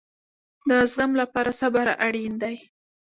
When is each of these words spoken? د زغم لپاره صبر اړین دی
د 0.69 0.71
زغم 0.93 1.11
لپاره 1.21 1.51
صبر 1.61 1.87
اړین 2.05 2.33
دی 2.41 2.55